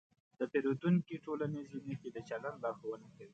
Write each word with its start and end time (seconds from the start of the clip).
د 0.37 0.41
پیریدونکي 0.51 1.15
ټولنیزې 1.25 1.79
نښې 1.87 2.09
د 2.13 2.17
چلند 2.29 2.57
لارښوونه 2.63 3.07
کوي. 3.15 3.29